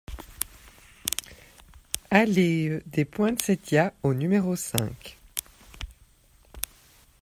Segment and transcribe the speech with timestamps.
[2.09, 5.19] Allée des Poinsettias au numéro cinq